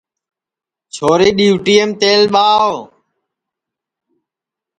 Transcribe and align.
چھوری 0.93 1.29
ڈِؔیوٹئیم 1.37 1.89
تیل 2.01 2.21
ٻاہو 2.33 2.75